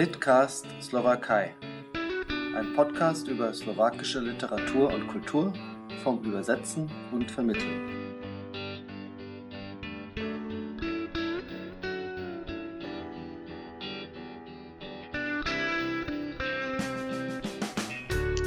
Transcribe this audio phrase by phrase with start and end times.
[0.00, 1.54] Litcast Slowakei.
[2.56, 5.52] Ein Podcast über slowakische Literatur und Kultur
[6.02, 7.86] vom Übersetzen und Vermitteln.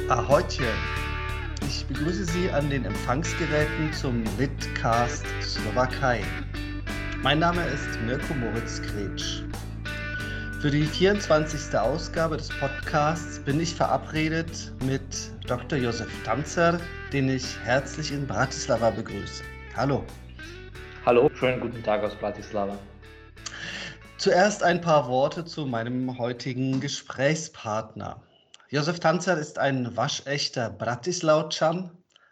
[0.08, 0.66] Ahojtje!
[1.68, 6.24] Ich begrüße Sie an den Empfangsgeräten zum Litcast Slowakei.
[7.22, 9.43] Mein Name ist Mirko Moritz Kretsch.
[10.64, 11.78] Für die 24.
[11.78, 15.02] Ausgabe des Podcasts bin ich verabredet mit
[15.46, 15.78] Dr.
[15.78, 16.80] Josef Tanzer,
[17.12, 19.44] den ich herzlich in Bratislava begrüße.
[19.76, 20.02] Hallo.
[21.04, 22.78] Hallo, schönen guten Tag aus Bratislava.
[24.16, 28.22] Zuerst ein paar Worte zu meinem heutigen Gesprächspartner.
[28.70, 31.90] Josef Tanzer ist ein waschechter Bratislaučan.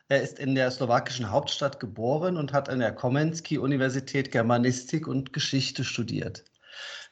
[0.09, 5.85] Er ist in der slowakischen Hauptstadt geboren und hat an der Komenski-Universität Germanistik und Geschichte
[5.85, 6.45] studiert.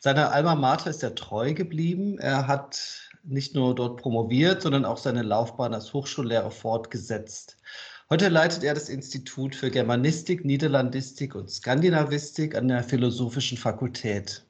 [0.03, 2.19] Seiner Alma Mater ist er treu geblieben.
[2.19, 7.59] Er hat nicht nur dort promoviert, sondern auch seine Laufbahn als Hochschullehrer fortgesetzt.
[8.09, 14.43] Heute leitet er das Institut für Germanistik, Niederlandistik und Skandinavistik an der Philosophischen Fakultät.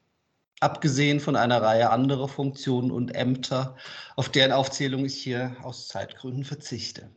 [0.61, 3.77] Abgesehen von einer Reihe anderer Funktionen und Ämter,
[4.15, 7.11] auf deren Aufzählung ich hier aus Zeitgründen verzichte.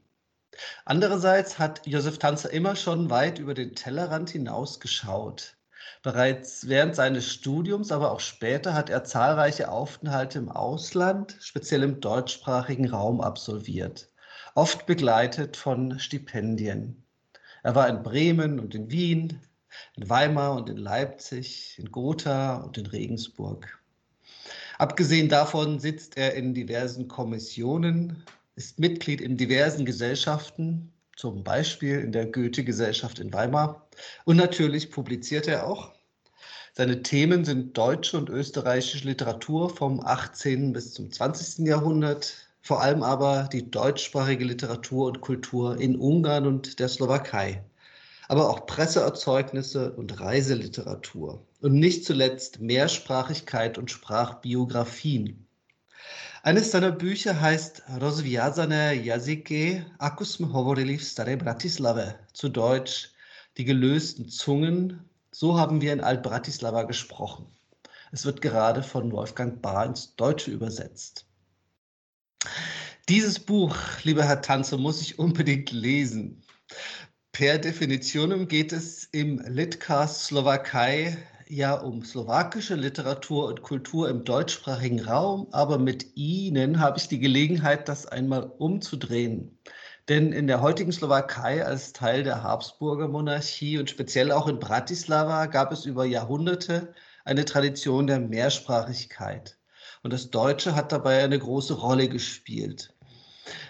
[0.85, 5.55] Andererseits hat Josef Tanzer immer schon weit über den Tellerrand hinaus geschaut.
[6.01, 11.99] Bereits während seines Studiums, aber auch später hat er zahlreiche Aufenthalte im Ausland, speziell im
[11.99, 14.09] deutschsprachigen Raum, absolviert,
[14.55, 17.03] oft begleitet von Stipendien.
[17.63, 19.39] Er war in Bremen und in Wien,
[19.95, 23.79] in Weimar und in Leipzig, in Gotha und in Regensburg.
[24.77, 28.23] Abgesehen davon sitzt er in diversen Kommissionen,
[28.55, 33.87] ist Mitglied in diversen Gesellschaften, zum Beispiel in der Goethe-Gesellschaft in Weimar.
[34.25, 35.91] Und natürlich publiziert er auch.
[36.75, 40.73] Seine Themen sind deutsche und österreichische Literatur vom 18.
[40.73, 41.67] bis zum 20.
[41.67, 47.63] Jahrhundert, vor allem aber die deutschsprachige Literatur und Kultur in Ungarn und der Slowakei,
[48.27, 55.42] aber auch Presseerzeugnisse und Reiseliteratur und nicht zuletzt Mehrsprachigkeit und Sprachbiografien.
[56.45, 63.15] Eines seiner Bücher heißt Rozviazane Jazyky, ako jsme hovorili v Staré Bratislave, zu Deutsch
[63.57, 64.99] Die gelösten Zungen,
[65.31, 67.45] so haben wir in Alt-Bratislava gesprochen.
[68.11, 71.25] Es wird gerade von Wolfgang Bahr ins Deutsche übersetzt.
[73.07, 76.43] Dieses Buch, lieber Herr Tanze, muss ich unbedingt lesen.
[77.31, 81.17] Per Definition geht es im Litcast Slowakei
[81.47, 87.19] ja um slowakische Literatur und Kultur im deutschsprachigen Raum, aber mit Ihnen habe ich die
[87.19, 89.57] Gelegenheit, das einmal umzudrehen.
[90.09, 95.45] Denn in der heutigen Slowakei als Teil der Habsburger Monarchie und speziell auch in Bratislava
[95.45, 96.93] gab es über Jahrhunderte
[97.23, 99.57] eine Tradition der Mehrsprachigkeit.
[100.01, 102.92] Und das Deutsche hat dabei eine große Rolle gespielt.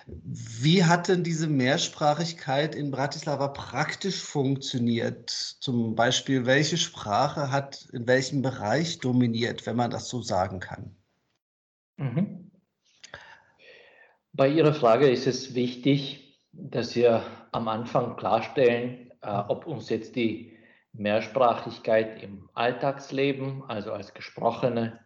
[0.06, 5.30] Wie hat denn diese Mehrsprachigkeit in Bratislava praktisch funktioniert?
[5.30, 10.96] Zum Beispiel, welche Sprache hat in welchem Bereich dominiert, wenn man das so sagen kann?
[11.98, 12.52] Mhm.
[14.34, 20.16] Bei Ihrer Frage ist es wichtig, dass wir am Anfang klarstellen, äh, ob uns jetzt
[20.16, 20.58] die
[20.94, 25.00] Mehrsprachigkeit im Alltagsleben, also als gesprochene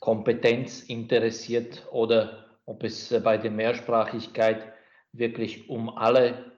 [0.00, 4.72] Kompetenz interessiert oder ob es äh, bei der Mehrsprachigkeit
[5.12, 6.52] wirklich um alle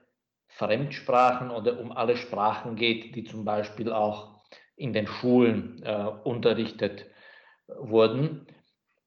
[0.47, 4.41] Fremdsprachen oder um alle Sprachen geht, die zum Beispiel auch
[4.75, 7.05] in den Schulen äh, unterrichtet
[7.67, 8.47] wurden.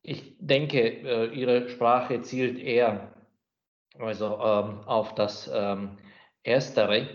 [0.03, 3.13] Ich denke, äh, Ihre Sprache zielt eher
[3.99, 5.99] also, ähm, auf das ähm,
[6.43, 7.09] Erstere,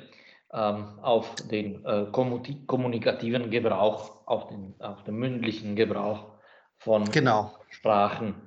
[0.53, 6.37] ähm, auf den äh, kommunikativen Gebrauch, auf den, auf den mündlichen Gebrauch
[6.77, 7.53] von genau.
[7.69, 8.47] Sprachen.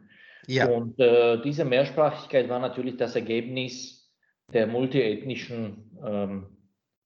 [0.51, 0.67] Ja.
[0.67, 4.11] Und äh, diese Mehrsprachigkeit war natürlich das Ergebnis
[4.53, 6.47] der multiethnischen ähm,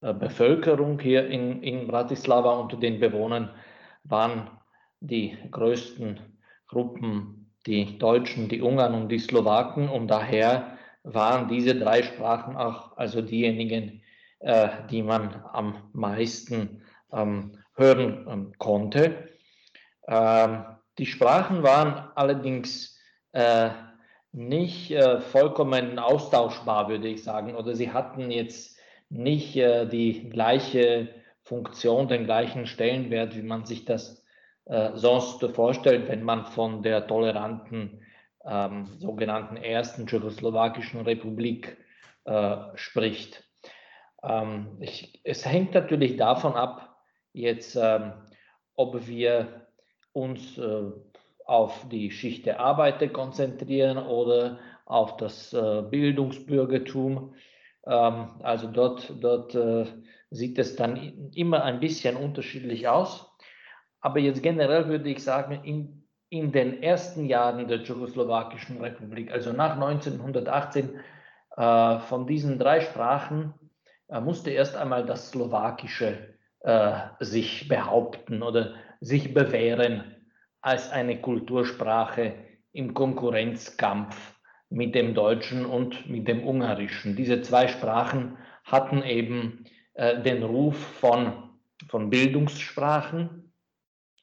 [0.01, 2.55] äh, Bevölkerung hier in, in Bratislava.
[2.55, 3.51] Unter den Bewohnern
[4.03, 4.49] waren
[4.99, 6.19] die größten
[6.67, 9.89] Gruppen die Deutschen, die Ungarn und die Slowaken.
[9.89, 14.01] Und daher waren diese drei Sprachen auch also diejenigen,
[14.39, 16.81] äh, die man am meisten
[17.13, 19.29] ähm, hören ähm, konnte.
[20.07, 20.65] Ähm,
[20.97, 22.94] die Sprachen waren allerdings
[23.35, 23.69] äh,
[24.31, 27.55] nicht äh, vollkommen austauschbar, würde ich sagen.
[27.55, 28.79] Oder sie hatten jetzt
[29.09, 31.09] nicht äh, die gleiche
[31.43, 34.25] Funktion, den gleichen Stellenwert, wie man sich das
[34.65, 38.01] äh, sonst vorstellt, wenn man von der toleranten
[38.45, 41.77] ähm, sogenannten ersten tschechoslowakischen Republik
[42.23, 43.43] äh, spricht.
[44.23, 46.97] Ähm, ich, es hängt natürlich davon ab,
[47.33, 48.13] jetzt, ähm,
[48.75, 49.67] ob wir
[50.13, 50.91] uns äh,
[51.45, 57.35] auf die Schicht der Arbeiter konzentrieren oder auf das äh, Bildungsbürgertum.
[57.85, 59.85] Ähm, also dort, dort äh,
[60.31, 63.31] sieht es dann immer ein bisschen unterschiedlich aus.
[64.01, 69.51] Aber jetzt generell würde ich sagen, in, in den ersten Jahren der Tschechoslowakischen Republik, also
[69.51, 70.99] nach 1918,
[71.57, 73.53] äh, von diesen drei Sprachen
[74.07, 80.14] äh, musste erst einmal das Slowakische äh, sich behaupten oder sich bewähren
[80.65, 82.33] als eine Kultursprache
[82.71, 84.33] im Konkurrenzkampf
[84.71, 87.15] mit dem Deutschen und mit dem Ungarischen.
[87.15, 91.51] Diese zwei Sprachen hatten eben äh, den Ruf von,
[91.87, 93.53] von Bildungssprachen.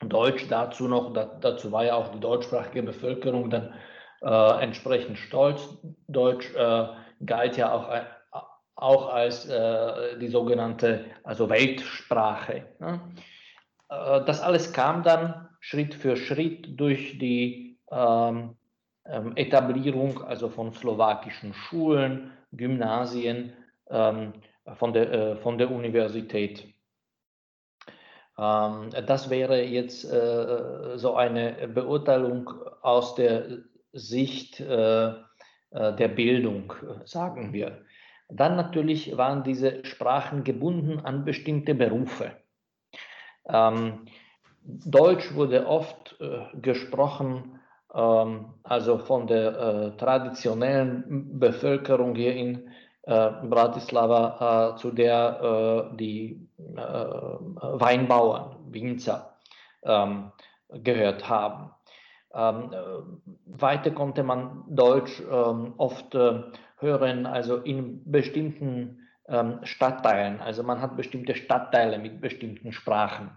[0.01, 3.73] Deutsch dazu noch, da, dazu war ja auch die deutschsprachige Bevölkerung dann
[4.21, 5.79] äh, entsprechend stolz.
[6.09, 6.87] Deutsch äh,
[7.25, 8.03] galt ja auch, äh,
[8.75, 12.67] auch als äh, die sogenannte also Weltsprache.
[12.81, 13.01] Ne?
[13.89, 18.57] Äh, das alles kam dann Schritt für Schritt durch die ähm,
[19.07, 23.53] ähm, Etablierung also von slowakischen Schulen, Gymnasien,
[23.89, 24.33] ähm,
[24.75, 26.67] von, der, äh, von der Universität.
[28.37, 32.51] Ähm, das wäre jetzt äh, so eine Beurteilung
[32.83, 33.59] aus der
[33.93, 35.15] Sicht äh,
[35.75, 36.75] der Bildung,
[37.05, 37.85] sagen wir.
[38.29, 42.33] Dann natürlich waren diese Sprachen gebunden an bestimmte Berufe.
[44.65, 46.17] Deutsch wurde oft
[46.55, 47.61] gesprochen
[47.95, 52.71] ähm, also von der äh, traditionellen Bevölkerung hier in
[53.03, 59.37] äh, Bratislava, äh, zu der die Weinbauern, Winzer
[59.83, 60.33] ähm,
[60.71, 61.71] gehört haben.
[62.35, 62.71] Ähm,
[63.45, 65.21] weiter konnte man Deutsch
[65.77, 66.17] oft
[66.79, 69.07] hören, also in bestimmten
[69.65, 70.41] Stadtteilen.
[70.41, 73.33] Also man hat bestimmte Stadtteile mit bestimmten Sprachen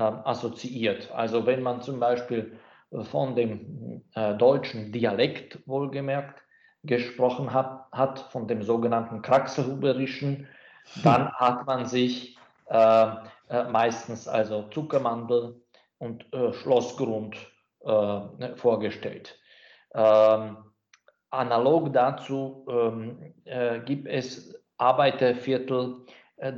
[0.00, 1.10] assoziiert.
[1.12, 2.58] Also wenn man zum Beispiel
[3.02, 6.42] von dem äh, deutschen Dialekt wohlgemerkt
[6.84, 10.46] gesprochen hat, hat von dem sogenannten Kraxelhuberischen,
[11.02, 13.06] dann hat man sich äh,
[13.48, 15.60] äh, meistens also Zuckermandel
[15.98, 17.36] und äh, Schlossgrund
[17.80, 19.38] äh, ne, vorgestellt.
[19.94, 20.56] Ähm,
[21.30, 26.06] analog dazu ähm, äh, gibt es Arbeiterviertel,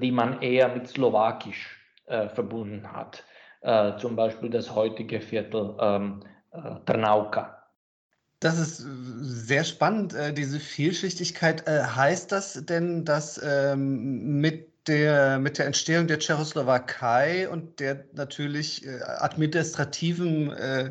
[0.02, 3.24] die man eher mit Slowakisch verbunden hat
[3.60, 6.20] äh, zum Beispiel das heutige Viertel ähm,
[6.52, 7.56] äh, Trnauka.
[8.40, 11.66] Das ist sehr spannend, äh, diese Vielschichtigkeit.
[11.66, 18.04] Äh, heißt das denn, dass ähm, mit der, mit der Entstehung der Tschechoslowakei und der
[18.12, 20.90] natürlich äh, administrativen, äh,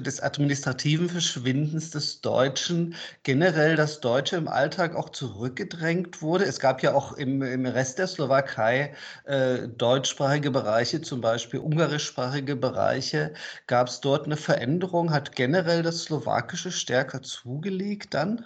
[0.00, 6.44] des administrativen Verschwindens des Deutschen generell das Deutsche im Alltag auch zurückgedrängt wurde.
[6.44, 8.94] Es gab ja auch im, im Rest der Slowakei
[9.24, 13.32] äh, deutschsprachige Bereiche, zum Beispiel ungarischsprachige Bereiche.
[13.66, 15.12] Gab es dort eine Veränderung?
[15.12, 18.44] Hat generell das Slowakische stärker zugelegt dann?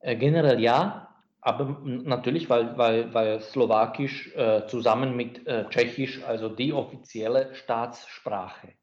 [0.00, 1.07] Äh, generell ja,
[1.48, 8.74] aber natürlich, weil, weil, weil Slowakisch äh, zusammen mit äh, Tschechisch also die offizielle Staatssprache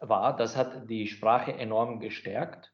[0.00, 0.36] war.
[0.36, 2.72] Das hat die Sprache enorm gestärkt.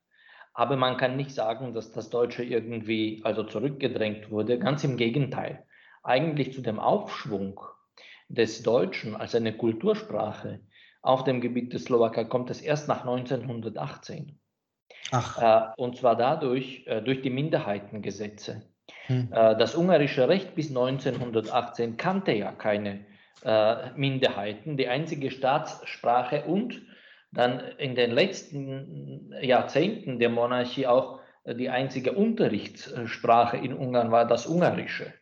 [0.54, 4.58] Aber man kann nicht sagen, dass das Deutsche irgendwie also zurückgedrängt wurde.
[4.58, 5.66] Ganz im Gegenteil.
[6.02, 7.60] Eigentlich zu dem Aufschwung
[8.28, 10.60] des Deutschen als eine Kultursprache
[11.02, 14.40] auf dem Gebiet des Slowakei kommt es erst nach 1918.
[15.12, 15.38] Ach.
[15.38, 18.62] Äh, und zwar dadurch, äh, durch die Minderheitengesetze.
[19.08, 19.28] Hm.
[19.32, 23.06] Äh, das ungarische Recht bis 1918 kannte ja keine
[23.44, 24.76] äh, Minderheiten.
[24.76, 26.80] Die einzige Staatssprache und
[27.32, 34.46] dann in den letzten Jahrzehnten der Monarchie auch die einzige Unterrichtssprache in Ungarn war das
[34.46, 35.12] Ungarische.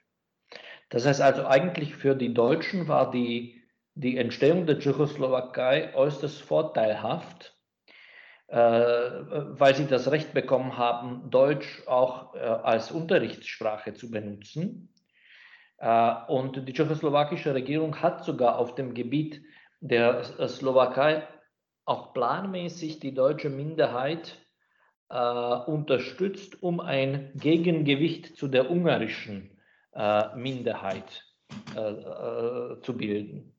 [0.88, 3.62] Das heißt also eigentlich für die Deutschen war die,
[3.95, 7.55] die Entstehung der Tschechoslowakei äußerst vorteilhaft, äh,
[8.48, 14.92] weil sie das Recht bekommen haben, Deutsch auch äh, als Unterrichtssprache zu benutzen.
[15.78, 19.42] Äh, und die tschechoslowakische Regierung hat sogar auf dem Gebiet
[19.80, 21.26] der Slowakei
[21.84, 24.38] auch planmäßig die deutsche Minderheit
[25.08, 29.56] unterstützt, um ein Gegengewicht zu der ungarischen
[30.34, 31.24] Minderheit
[32.82, 33.54] zu bilden.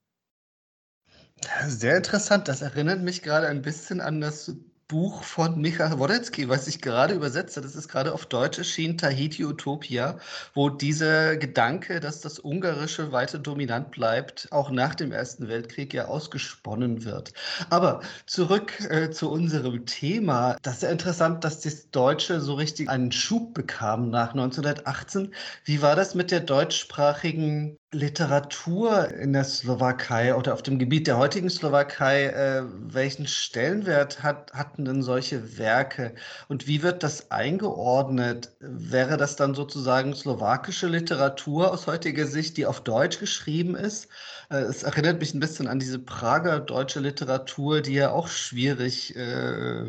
[1.68, 2.50] Sehr interessant.
[2.50, 7.14] Das erinnert mich gerade ein bisschen an das Buch von Michael Worecki, was ich gerade
[7.14, 7.60] übersetze.
[7.60, 10.18] Das ist gerade auf Deutsch erschienen, Tahiti Utopia,
[10.54, 16.06] wo dieser Gedanke, dass das Ungarische weiter dominant bleibt, auch nach dem Ersten Weltkrieg ja
[16.06, 17.34] ausgesponnen wird.
[17.70, 20.56] Aber zurück äh, zu unserem Thema.
[20.62, 25.34] Das ist ja interessant, dass das Deutsche so richtig einen Schub bekam nach 1918.
[25.66, 31.18] Wie war das mit der deutschsprachigen Literatur in der Slowakei oder auf dem Gebiet der
[31.18, 36.14] heutigen Slowakei, äh, welchen Stellenwert hat, hatten denn solche Werke
[36.50, 38.52] und wie wird das eingeordnet?
[38.60, 44.10] Wäre das dann sozusagen slowakische Literatur aus heutiger Sicht, die auf Deutsch geschrieben ist?
[44.50, 49.16] Äh, es erinnert mich ein bisschen an diese Prager deutsche Literatur, die ja auch schwierig,
[49.16, 49.86] äh,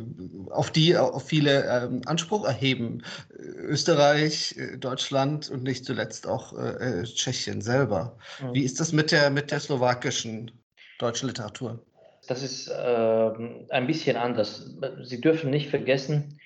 [0.51, 3.03] auf die auf viele ähm, Anspruch erheben.
[3.37, 8.17] Österreich, äh, Deutschland und nicht zuletzt auch äh, äh, Tschechien selber selber.
[8.43, 8.55] Mhm.
[8.55, 10.51] Wie ist das mit der, mit der slowakischen
[10.99, 11.85] deutschen Literatur?
[12.27, 13.31] Das ist äh,
[13.71, 14.77] ein bisschen anders.
[15.03, 16.39] Sie dürfen nicht vergessen,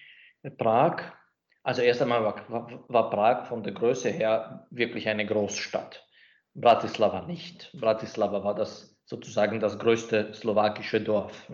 [0.59, 1.03] Prag,
[1.63, 6.07] also erst einmal war, war, Prag von der Größe her wirklich eine Großstadt.
[6.55, 7.71] Bratislava nicht.
[7.79, 11.51] Bratislava war das sozusagen das größte slowakische Dorf.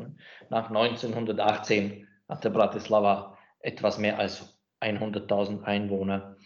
[0.49, 6.37] Nach 1918 hatte Bratislava etwas mehr als 100.000 Einwohner.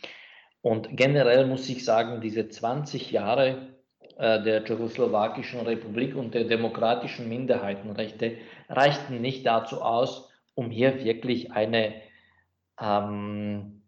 [0.63, 3.75] Und generell muss ich sagen, diese 20 Jahre
[4.17, 8.39] äh, der Tschechoslowakischen Republik und der demokratischen Minderheitenrechte
[8.69, 11.95] reichten nicht dazu aus, um hier wirklich eine,
[12.81, 13.83] ähm,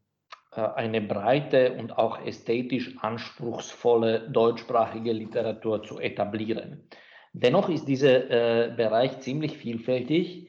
[0.50, 6.88] äh, eine breite und auch ästhetisch anspruchsvolle deutschsprachige Literatur zu etablieren.
[7.32, 10.48] Dennoch ist dieser äh, Bereich ziemlich vielfältig.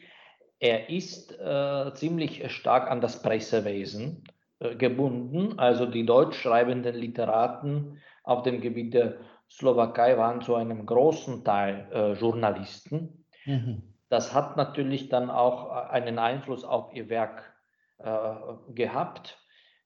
[0.59, 4.23] Er ist äh, ziemlich stark an das Pressewesen
[4.59, 5.59] gebunden.
[5.59, 9.17] Also die deutsch schreibenden Literaten auf dem Gebiet der
[9.49, 13.25] Slowakei waren zu einem großen Teil äh, Journalisten.
[13.45, 13.95] Mhm.
[14.09, 17.53] Das hat natürlich dann auch äh, einen Einfluss auf ihr Werk
[17.99, 18.35] äh,
[18.73, 19.39] gehabt.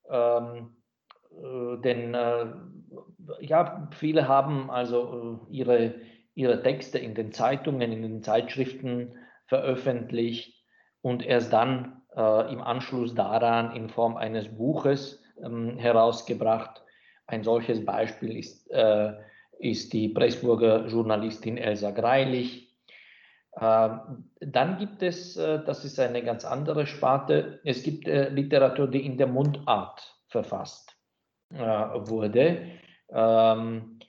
[0.09, 0.77] Ähm,
[1.31, 2.45] äh, denn äh,
[3.41, 5.95] ja, viele haben also ihre,
[6.35, 9.15] ihre Texte in den Zeitungen, in den Zeitschriften
[9.47, 10.63] veröffentlicht
[11.01, 16.83] und erst dann äh, im Anschluss daran in Form eines Buches ähm, herausgebracht.
[17.27, 19.13] Ein solches Beispiel ist, äh,
[19.59, 22.75] ist die Pressburger Journalistin Elsa Greilich.
[23.53, 23.89] Äh,
[24.39, 29.05] dann gibt es, äh, das ist eine ganz andere Sparte, es gibt äh, Literatur, die
[29.05, 30.95] in der Mundart verfasst
[31.53, 32.61] äh, wurde.
[33.09, 33.99] Ähm,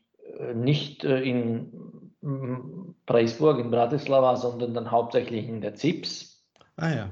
[0.55, 2.13] nicht in
[3.07, 6.47] Preisburg, in Bratislava, sondern dann hauptsächlich in der ZIPS.
[6.77, 7.11] Ah ja.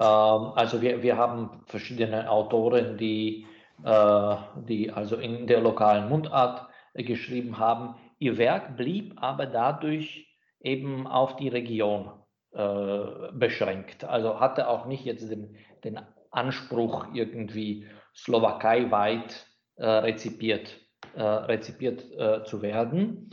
[0.00, 3.46] Ähm, also wir, wir haben verschiedene Autoren, die,
[3.84, 4.36] äh,
[4.68, 7.96] die also in der lokalen Mundart geschrieben haben.
[8.18, 10.28] Ihr Werk blieb aber dadurch
[10.60, 12.10] eben auf die Region
[12.52, 14.04] äh, beschränkt.
[14.04, 19.46] Also hatte auch nicht jetzt den, den Anspruch, irgendwie slowakeiweit
[19.76, 20.80] äh, rezipiert,
[21.14, 23.30] äh, rezipiert äh, zu werden.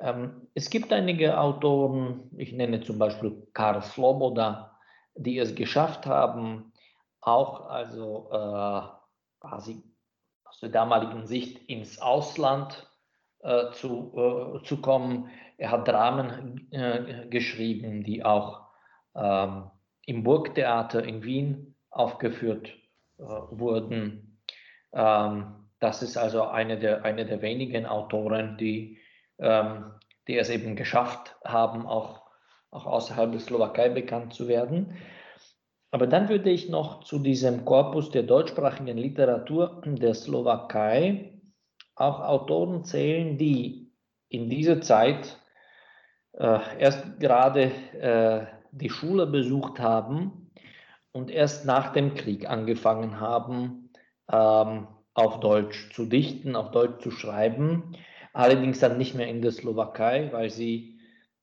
[0.00, 4.65] Ähm, es gibt einige Autoren, ich nenne zum Beispiel Karl Sloboda,
[5.16, 6.72] die es geschafft haben,
[7.20, 8.82] auch also äh,
[9.40, 9.82] quasi
[10.44, 12.90] aus der damaligen Sicht ins Ausland
[13.40, 15.30] äh, zu, äh, zu kommen.
[15.58, 18.66] Er hat Dramen äh, geschrieben, die auch
[19.14, 19.70] ähm,
[20.06, 22.68] im Burgtheater in Wien aufgeführt
[23.18, 24.38] äh, wurden.
[24.92, 28.98] Ähm, das ist also eine der, eine der wenigen Autoren, die,
[29.38, 29.92] ähm,
[30.28, 32.25] die es eben geschafft haben, auch
[32.76, 34.96] auch außerhalb der Slowakei bekannt zu werden.
[35.90, 41.40] Aber dann würde ich noch zu diesem Korpus der deutschsprachigen Literatur der Slowakei
[41.94, 43.92] auch Autoren zählen, die
[44.28, 45.38] in dieser Zeit
[46.32, 50.50] äh, erst gerade äh, die Schule besucht haben
[51.12, 53.90] und erst nach dem Krieg angefangen haben,
[54.30, 57.96] ähm, auf Deutsch zu dichten, auf Deutsch zu schreiben.
[58.34, 60.95] Allerdings dann nicht mehr in der Slowakei, weil sie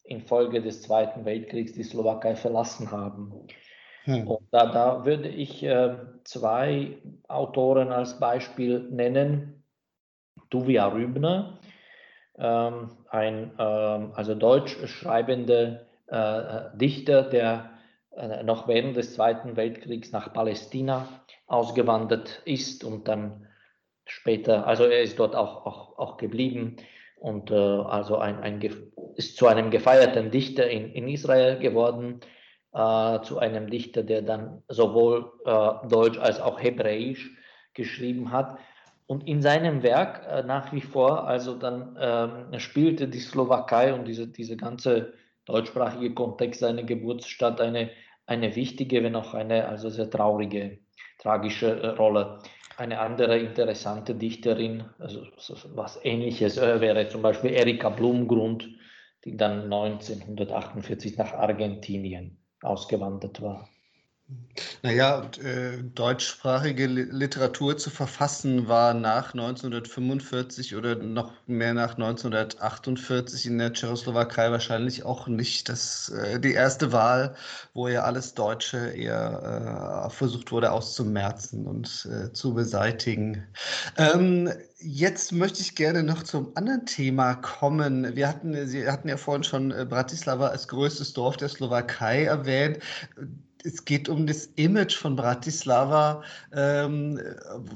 [0.04, 3.48] infolge des Zweiten Weltkriegs die Slowakei verlassen haben.
[4.04, 4.28] Hm.
[4.28, 9.64] Und da, da würde ich äh, zwei Autoren als Beispiel nennen.
[10.50, 11.60] Tuvia Rübner,
[12.38, 17.72] ähm, ein ähm, also deutsch schreibender äh, Dichter, der
[18.16, 21.08] äh, noch während des Zweiten Weltkriegs nach Palästina
[21.48, 23.48] ausgewandert ist und dann
[24.06, 26.76] später, also er ist dort auch, auch, auch geblieben
[27.24, 28.62] und äh, also ein, ein,
[29.16, 32.20] ist zu einem gefeierten Dichter in, in Israel geworden,
[32.74, 37.32] äh, zu einem Dichter, der dann sowohl äh, Deutsch als auch Hebräisch
[37.74, 38.58] geschrieben hat.
[39.08, 44.06] Und in seinem Werk äh, nach wie vor, also dann ähm, spielte die Slowakei und
[44.06, 45.14] diese, diese ganze
[45.46, 47.90] deutschsprachige Kontext seiner Geburtsstadt eine,
[48.26, 50.80] eine wichtige, wenn auch eine also sehr traurige,
[51.20, 52.40] tragische äh, Rolle.
[52.78, 55.26] Eine andere interessante Dichterin, also
[55.76, 58.68] was ähnliches äh, wäre zum Beispiel Erika Blumgrund,
[59.26, 63.70] die dann 1948 nach Argentinien ausgewandert war.
[64.84, 73.58] Naja, äh, deutschsprachige Literatur zu verfassen war nach 1945 oder noch mehr nach 1948 in
[73.58, 77.36] der Tschechoslowakei wahrscheinlich auch nicht das, äh, die erste Wahl,
[77.74, 83.44] wo ja alles Deutsche eher äh, versucht wurde auszumerzen und äh, zu beseitigen.
[83.98, 84.50] Ähm,
[84.86, 88.18] Jetzt möchte ich gerne noch zum anderen Thema kommen.
[88.18, 92.80] Wir hatten, Sie hatten ja vorhin schon äh, Bratislava als größtes Dorf der Slowakei erwähnt
[93.64, 97.20] es geht um das Image von Bratislava, ähm,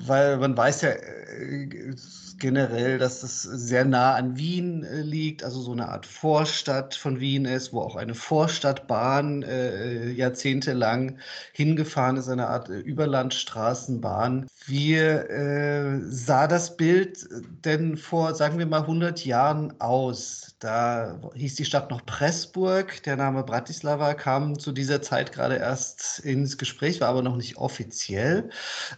[0.05, 1.95] weil man weiß ja äh,
[2.39, 7.19] generell, dass es sehr nah an Wien äh, liegt, also so eine Art Vorstadt von
[7.19, 11.17] Wien ist, wo auch eine Vorstadtbahn äh, jahrzehntelang
[11.53, 14.47] hingefahren ist, eine Art äh, Überlandstraßenbahn.
[14.67, 17.25] Wie äh, sah das Bild
[17.63, 20.57] denn vor, sagen wir mal, 100 Jahren aus?
[20.59, 23.01] Da hieß die Stadt noch Pressburg.
[23.03, 27.55] Der Name Bratislava kam zu dieser Zeit gerade erst ins Gespräch, war aber noch nicht
[27.55, 28.49] offiziell.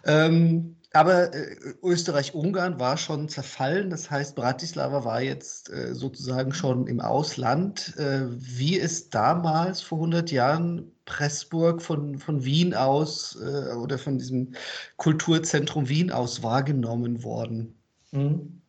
[0.05, 3.89] Ähm, aber äh, Österreich-Ungarn war schon zerfallen.
[3.89, 7.95] Das heißt, Bratislava war jetzt äh, sozusagen schon im Ausland.
[7.97, 14.17] Äh, wie ist damals vor 100 Jahren Pressburg von, von Wien aus äh, oder von
[14.17, 14.53] diesem
[14.97, 17.77] Kulturzentrum Wien aus wahrgenommen worden?
[18.11, 18.61] Mhm.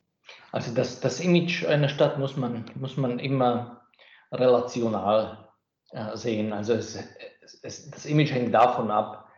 [0.53, 3.81] Also das, das Image einer Stadt muss man, muss man immer
[4.31, 5.39] relational
[5.93, 6.53] äh, sehen.
[6.53, 6.99] Also es,
[7.63, 9.29] es, das Image hängt davon ab,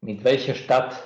[0.00, 0.96] mit welcher Stadt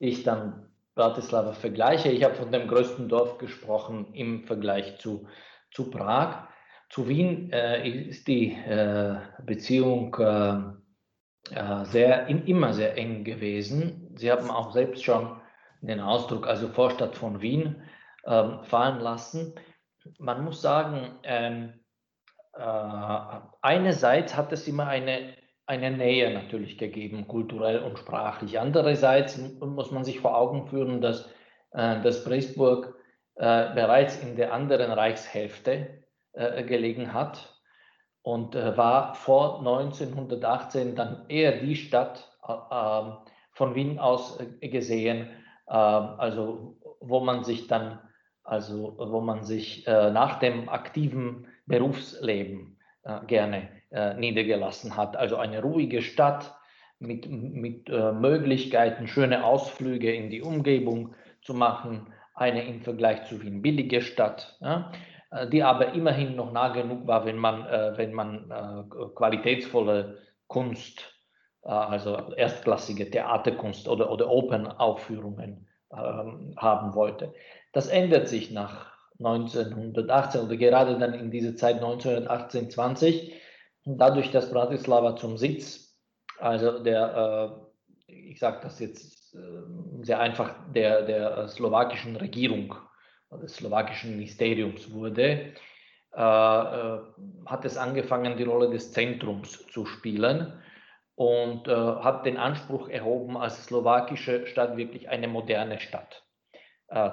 [0.00, 0.66] ich dann
[0.96, 2.10] Bratislava vergleiche.
[2.10, 5.28] Ich habe von dem größten Dorf gesprochen im Vergleich zu,
[5.70, 6.48] zu Prag.
[6.88, 14.12] Zu Wien äh, ist die äh, Beziehung äh, äh sehr, in, immer sehr eng gewesen.
[14.16, 15.40] Sie haben auch selbst schon
[15.80, 17.82] den Ausdruck, also Vorstadt von Wien,
[18.26, 19.54] ähm, fallen lassen.
[20.18, 21.80] Man muss sagen, ähm,
[22.54, 25.34] äh, einerseits hat es immer eine
[25.70, 28.58] eine Nähe natürlich gegeben, kulturell und sprachlich.
[28.58, 31.30] Andererseits muss man sich vor Augen führen, dass,
[31.70, 32.96] äh, dass Pressburg
[33.36, 37.54] äh, bereits in der anderen Reichshälfte äh, gelegen hat
[38.22, 43.18] und äh, war vor 1918 dann eher die Stadt äh, ähm,
[43.52, 45.30] von Wien aus äh, gesehen,
[45.66, 48.00] also wo man sich dann,
[48.42, 52.76] also wo man sich nach dem aktiven Berufsleben
[53.28, 55.16] gerne äh, niedergelassen hat.
[55.16, 56.54] Also eine ruhige Stadt
[56.98, 63.42] mit, mit äh, Möglichkeiten, schöne Ausflüge in die Umgebung zu machen, eine im Vergleich zu
[63.42, 64.92] Wien billige Stadt, ja,
[65.30, 70.18] äh, die aber immerhin noch nah genug war, wenn man, äh, wenn man äh, qualitätsvolle
[70.46, 71.16] Kunst,
[71.62, 77.34] also erstklassige Theaterkunst oder, oder Open-Aufführungen ähm, haben wollte.
[77.72, 83.34] Das ändert sich nach 1918 oder gerade dann in dieser Zeit 1918, 20
[83.98, 85.98] dadurch, dass Bratislava zum Sitz,
[86.38, 87.62] also der,
[88.06, 89.38] äh, ich sage das jetzt äh,
[90.02, 92.74] sehr einfach, der, der äh, slowakischen Regierung,
[93.42, 95.52] des slowakischen Ministeriums wurde,
[96.12, 100.60] hat es angefangen, die Rolle des Zentrums zu spielen
[101.14, 106.24] und hat den Anspruch erhoben, als slowakische Stadt wirklich eine moderne Stadt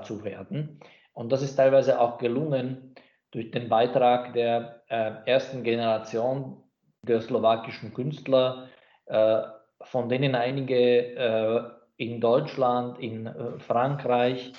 [0.05, 0.79] zu werden.
[1.13, 2.95] Und das ist teilweise auch gelungen
[3.31, 6.63] durch den Beitrag der äh, ersten Generation
[7.07, 8.69] der slowakischen Künstler,
[9.05, 9.41] äh,
[9.81, 11.63] von denen einige äh,
[11.97, 14.53] in Deutschland, in äh, Frankreich,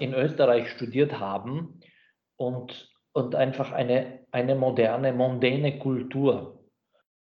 [0.00, 1.78] in Österreich studiert haben
[2.34, 6.64] und, und einfach eine, eine moderne, mondäne Kultur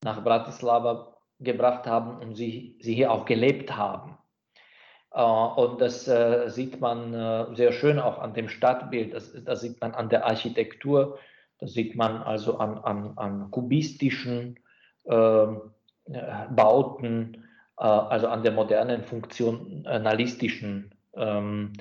[0.02, 4.16] nach Bratislava gebracht haben und sie, sie hier auch gelebt haben.
[5.10, 6.10] Und das
[6.46, 11.18] sieht man sehr schön auch an dem Stadtbild, das, das sieht man an der Architektur,
[11.60, 14.58] das sieht man also an, an, an kubistischen
[15.06, 15.60] ähm,
[16.50, 17.46] Bauten,
[17.76, 21.72] also an der modernen funktionalistischen ähm,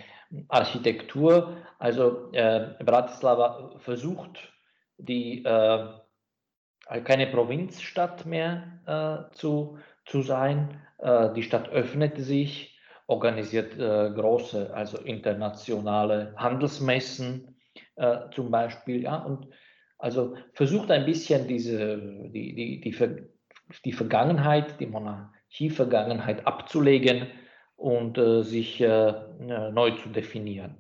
[0.48, 1.58] Architektur.
[1.80, 4.54] Also Bratislava versucht,
[4.98, 10.80] die keine Provinzstadt mehr zu, zu sein.
[11.36, 17.56] die Stadt öffnet sich organisiert äh, große, also internationale Handelsmessen
[17.96, 19.48] äh, zum Beispiel, ja, und
[20.00, 23.24] also versucht ein bisschen diese, die, die, die,
[23.86, 27.28] die Vergangenheit, die Monarchie-Vergangenheit abzulegen
[27.76, 29.14] und äh, sich äh,
[29.72, 30.78] neu zu definieren.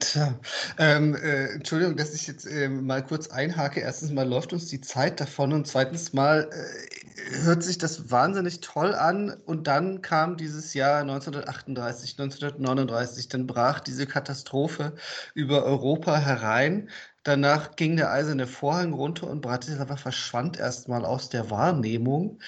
[0.00, 0.40] Tja,
[0.78, 3.80] ähm, äh, Entschuldigung, dass ich jetzt äh, mal kurz einhake.
[3.80, 8.60] Erstens mal läuft uns die Zeit davon und zweitens mal äh, hört sich das wahnsinnig
[8.60, 14.94] toll an und dann kam dieses Jahr 1938, 1939, dann brach diese Katastrophe
[15.34, 16.88] über Europa herein.
[17.22, 22.40] Danach ging der eiserne Vorhang runter und Bratislava verschwand erstmal aus der Wahrnehmung.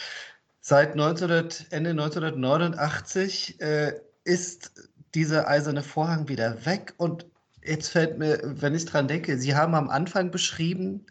[0.61, 7.27] Seit 1900, Ende 1989 äh, ist dieser eiserne Vorhang wieder weg und
[7.65, 11.07] Jetzt fällt mir, wenn ich dran denke, Sie haben am Anfang beschrieben,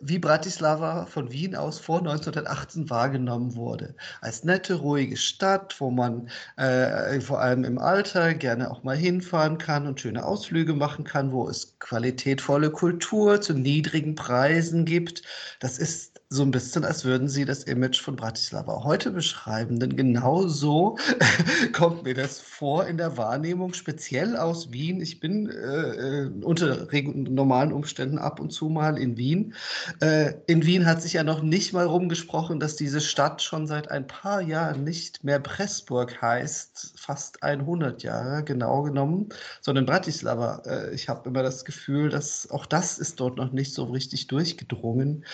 [0.00, 3.94] wie Bratislava von Wien aus vor 1918 wahrgenommen wurde.
[4.20, 9.56] Als nette, ruhige Stadt, wo man äh, vor allem im Alter gerne auch mal hinfahren
[9.58, 15.22] kann und schöne Ausflüge machen kann, wo es qualitätvolle Kultur zu niedrigen Preisen gibt.
[15.60, 19.80] Das ist so ein bisschen, als würden Sie das Image von Bratislava heute beschreiben.
[19.80, 20.98] Denn genau so
[21.72, 25.00] kommt mir das vor in der Wahrnehmung, speziell aus Wien.
[25.00, 29.54] Ich bin äh, äh unter normalen Umständen ab und zu mal in Wien.
[30.00, 33.90] Äh, in Wien hat sich ja noch nicht mal rumgesprochen, dass diese Stadt schon seit
[33.90, 39.28] ein paar Jahren nicht mehr Pressburg heißt, fast 100 Jahre genau genommen,
[39.60, 40.62] sondern Bratislava.
[40.66, 44.26] Äh, ich habe immer das Gefühl, dass auch das ist dort noch nicht so richtig
[44.26, 45.24] durchgedrungen.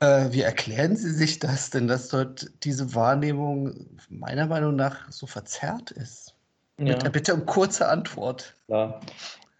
[0.00, 5.26] Äh, wie erklären Sie sich das denn, dass dort diese Wahrnehmung meiner Meinung nach so
[5.26, 6.34] verzerrt ist?
[6.78, 6.94] Ja.
[6.94, 8.54] Bitte, bitte um kurze Antwort.
[8.68, 9.00] Ja.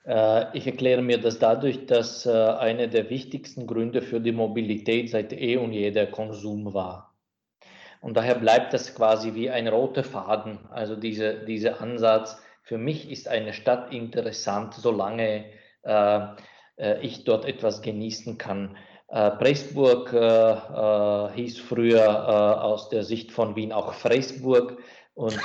[0.05, 5.11] Äh, ich erkläre mir das dadurch, dass äh, einer der wichtigsten Gründe für die Mobilität
[5.11, 7.15] seit eh und je der Konsum war.
[8.01, 10.59] Und daher bleibt das quasi wie ein roter Faden.
[10.71, 15.47] Also diese, dieser Ansatz, für mich ist eine Stadt interessant, solange
[15.83, 16.21] äh,
[16.77, 18.77] äh ich dort etwas genießen kann.
[19.09, 24.79] Äh, Pressburg äh, hieß früher aus der Sicht von Wien auch Freisburg
[25.15, 25.37] und,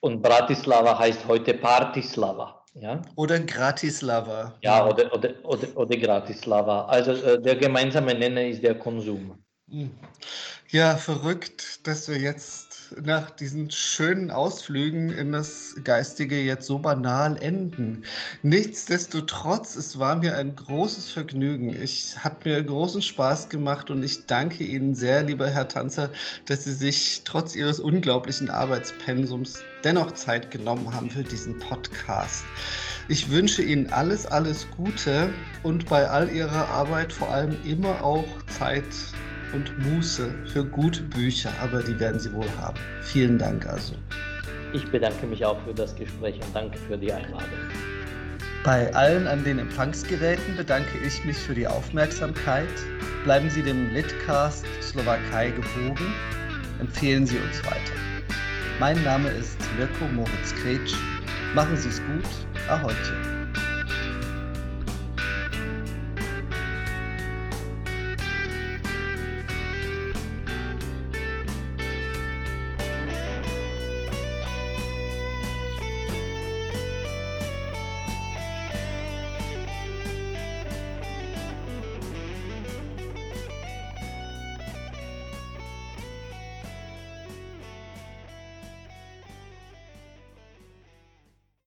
[0.00, 2.59] und Bratislava heißt heute Partislava.
[2.74, 3.02] Ja?
[3.16, 4.56] Oder Gratislava.
[4.62, 6.86] Ja, oder, oder, oder, oder Gratislava.
[6.86, 9.42] Also äh, der gemeinsame Nenner ist der Konsum.
[9.68, 9.90] Hm.
[10.68, 12.69] Ja, verrückt, dass wir jetzt
[13.02, 18.04] nach diesen schönen Ausflügen in das Geistige jetzt so banal enden.
[18.42, 21.70] Nichtsdestotrotz, es war mir ein großes Vergnügen.
[21.70, 26.10] Ich hat mir großen Spaß gemacht und ich danke Ihnen sehr, lieber Herr Tanzer,
[26.46, 32.44] dass Sie sich trotz Ihres unglaublichen Arbeitspensums dennoch Zeit genommen haben für diesen Podcast.
[33.08, 38.26] Ich wünsche Ihnen alles, alles Gute und bei all Ihrer Arbeit vor allem immer auch
[38.46, 38.84] Zeit
[39.52, 42.78] und Muße für gute Bücher, aber die werden Sie wohl haben.
[43.02, 43.94] Vielen Dank also.
[44.72, 47.48] Ich bedanke mich auch für das Gespräch und danke für die Einladung.
[48.62, 52.68] Bei allen an den Empfangsgeräten bedanke ich mich für die Aufmerksamkeit.
[53.24, 56.14] Bleiben Sie dem Litcast Slowakei gewogen.
[56.78, 57.94] Empfehlen Sie uns weiter.
[58.78, 60.94] Mein Name ist Mirko Moritz Kretsch.
[61.54, 62.28] Machen Sie es gut.
[62.68, 63.19] Ahojte.